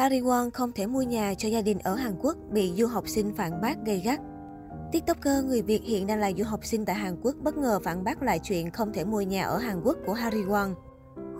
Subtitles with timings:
[0.00, 3.08] Harry Won không thể mua nhà cho gia đình ở Hàn Quốc bị du học
[3.08, 4.20] sinh phản bác gây gắt.
[4.92, 8.04] TikToker người Việt hiện đang là du học sinh tại Hàn Quốc bất ngờ phản
[8.04, 10.74] bác lại chuyện không thể mua nhà ở Hàn Quốc của Harry Won.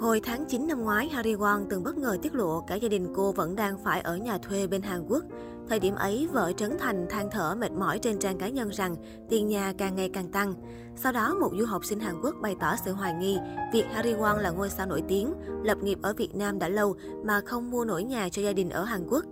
[0.01, 3.12] Hồi tháng 9 năm ngoái, Harry Won từng bất ngờ tiết lộ cả gia đình
[3.17, 5.24] cô vẫn đang phải ở nhà thuê bên Hàn Quốc.
[5.71, 8.97] Thời điểm ấy, vợ Trấn Thành than thở mệt mỏi trên trang cá nhân rằng
[9.29, 10.55] tiền nhà càng ngày càng tăng.
[10.97, 13.39] Sau đó, một du học sinh Hàn Quốc bày tỏ sự hoài nghi
[13.73, 16.97] việc Harry Won là ngôi sao nổi tiếng, lập nghiệp ở Việt Nam đã lâu
[17.25, 19.25] mà không mua nổi nhà cho gia đình ở Hàn Quốc.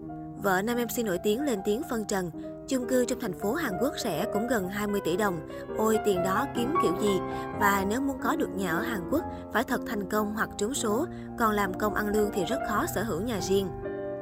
[0.43, 2.31] Vợ nam MC nổi tiếng lên tiếng phân trần,
[2.69, 5.49] chung cư trong thành phố Hàn Quốc rẻ cũng gần 20 tỷ đồng.
[5.79, 7.19] Ôi tiền đó kiếm kiểu gì?
[7.61, 10.75] Và nếu muốn có được nhà ở Hàn Quốc, phải thật thành công hoặc trúng
[10.75, 11.07] số,
[11.39, 13.69] còn làm công ăn lương thì rất khó sở hữu nhà riêng.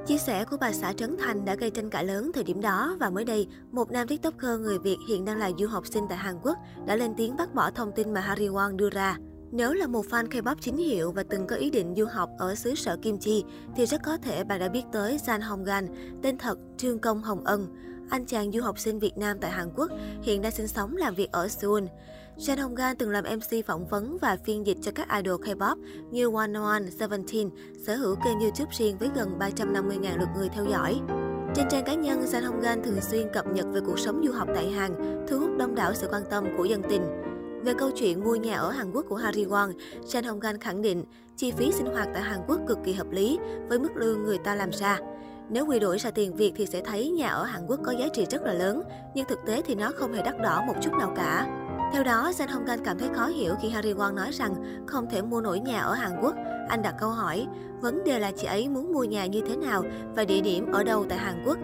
[0.06, 2.96] Chia sẻ của bà xã Trấn Thành đã gây tranh cãi lớn thời điểm đó
[3.00, 6.18] và mới đây, một nam tiktoker người Việt hiện đang là du học sinh tại
[6.18, 9.18] Hàn Quốc đã lên tiếng bác bỏ thông tin mà Harry Won đưa ra.
[9.50, 12.54] Nếu là một fan K-pop chính hiệu và từng có ý định du học ở
[12.54, 13.44] xứ sở Kim Chi,
[13.76, 15.86] thì rất có thể bạn đã biết tới Jan Honggan,
[16.22, 17.66] tên thật Trương Công Hồng Ân.
[18.10, 19.90] Anh chàng du học sinh Việt Nam tại Hàn Quốc
[20.22, 21.84] hiện đang sinh sống làm việc ở Seoul.
[22.36, 25.76] Jan Honggan từng làm MC phỏng vấn và phiên dịch cho các idol K-pop
[26.10, 27.50] như One One, Seventeen,
[27.86, 31.00] sở hữu kênh YouTube riêng với gần 350.000 lượt người theo dõi.
[31.54, 34.48] Trên trang cá nhân, Jan Honggan thường xuyên cập nhật về cuộc sống du học
[34.54, 37.02] tại Hàn, thu hút đông đảo sự quan tâm của dân tình.
[37.62, 39.72] Về câu chuyện mua nhà ở Hàn Quốc của Harry Won,
[40.06, 41.04] Jan Hong Gan khẳng định
[41.36, 44.38] chi phí sinh hoạt tại Hàn Quốc cực kỳ hợp lý với mức lương người
[44.38, 44.98] ta làm ra.
[45.48, 48.08] Nếu quy đổi ra tiền Việt thì sẽ thấy nhà ở Hàn Quốc có giá
[48.08, 48.82] trị rất là lớn,
[49.14, 51.46] nhưng thực tế thì nó không hề đắt đỏ một chút nào cả.
[51.92, 54.54] Theo đó, Jan Hong Gan cảm thấy khó hiểu khi Harry Won nói rằng
[54.86, 56.34] không thể mua nổi nhà ở Hàn Quốc.
[56.68, 57.46] Anh đặt câu hỏi,
[57.80, 59.82] vấn đề là chị ấy muốn mua nhà như thế nào
[60.16, 61.58] và địa điểm ở đâu tại Hàn Quốc.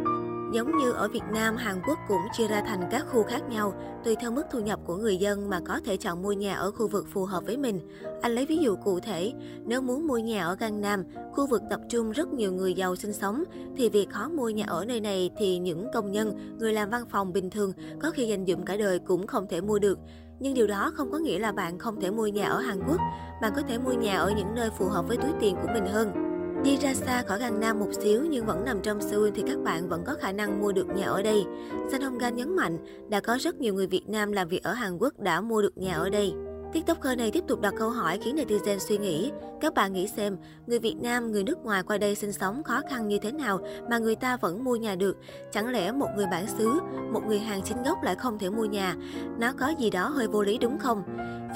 [0.53, 3.75] Giống như ở Việt Nam, Hàn Quốc cũng chia ra thành các khu khác nhau,
[4.05, 6.71] tùy theo mức thu nhập của người dân mà có thể chọn mua nhà ở
[6.71, 7.81] khu vực phù hợp với mình.
[8.23, 9.33] Anh lấy ví dụ cụ thể,
[9.67, 13.13] nếu muốn mua nhà ở Gangnam, khu vực tập trung rất nhiều người giàu sinh
[13.13, 13.45] sống,
[13.77, 17.05] thì việc khó mua nhà ở nơi này thì những công nhân, người làm văn
[17.11, 19.99] phòng bình thường có khi dành dụm cả đời cũng không thể mua được.
[20.41, 23.01] Nhưng điều đó không có nghĩa là bạn không thể mua nhà ở Hàn Quốc,
[23.43, 25.87] bạn có thể mua nhà ở những nơi phù hợp với túi tiền của mình
[25.87, 26.32] hơn.
[26.65, 29.89] Đi ra xa khỏi Nam một xíu nhưng vẫn nằm trong Seoul thì các bạn
[29.89, 31.45] vẫn có khả năng mua được nhà ở đây.
[31.93, 32.79] San Hong Gan nhấn mạnh,
[33.09, 35.79] đã có rất nhiều người Việt Nam làm việc ở Hàn Quốc đã mua được
[35.79, 36.35] nhà ở đây.
[36.73, 39.33] TikToker này tiếp tục đặt câu hỏi khiến netizen suy nghĩ.
[39.61, 40.37] Các bạn nghĩ xem,
[40.67, 43.61] người Việt Nam, người nước ngoài qua đây sinh sống khó khăn như thế nào
[43.91, 45.17] mà người ta vẫn mua nhà được?
[45.53, 46.81] Chẳng lẽ một người bản xứ,
[47.13, 48.97] một người hàng chính gốc lại không thể mua nhà?
[49.39, 51.03] Nó có gì đó hơi vô lý đúng không?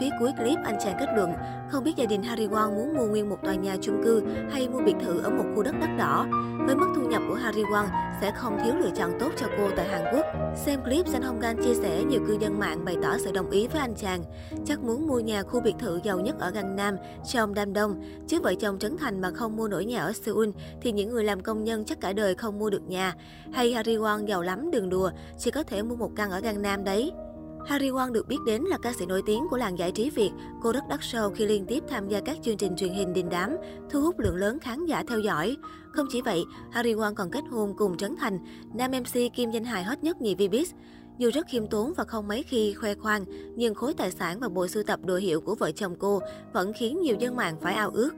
[0.01, 1.33] Phía cuối clip, anh chàng kết luận,
[1.69, 4.69] không biết gia đình Harry Won muốn mua nguyên một tòa nhà chung cư hay
[4.69, 6.27] mua biệt thự ở một khu đất đắt đỏ.
[6.67, 7.87] Với mức thu nhập của Harry Won
[8.21, 10.27] sẽ không thiếu lựa chọn tốt cho cô tại Hàn Quốc.
[10.57, 13.51] Xem clip, San Hong Gan chia sẻ nhiều cư dân mạng bày tỏ sự đồng
[13.51, 14.23] ý với anh chàng.
[14.65, 16.97] Chắc muốn mua nhà khu biệt thự giàu nhất ở Nam
[17.33, 18.03] trong Đam Đông.
[18.29, 20.49] Chứ vợ chồng Trấn Thành mà không mua nổi nhà ở Seoul
[20.81, 23.15] thì những người làm công nhân chắc cả đời không mua được nhà.
[23.53, 26.85] Hay Harry Won giàu lắm đừng đùa, chỉ có thể mua một căn ở Nam
[26.85, 27.13] đấy.
[27.67, 30.31] Harry Won được biết đến là ca sĩ nổi tiếng của làng giải trí Việt.
[30.63, 33.29] Cô rất đắt show khi liên tiếp tham gia các chương trình truyền hình đình
[33.29, 33.57] đám,
[33.91, 35.57] thu hút lượng lớn khán giả theo dõi.
[35.91, 38.39] Không chỉ vậy, Harry Won còn kết hôn cùng Trấn Thành,
[38.75, 40.67] nam MC kim danh hài hot nhất nhì Vbiz.
[41.19, 43.25] Dù rất khiêm tốn và không mấy khi khoe khoang,
[43.57, 46.21] nhưng khối tài sản và bộ sưu tập đồ hiệu của vợ chồng cô
[46.53, 48.11] vẫn khiến nhiều dân mạng phải ao ước.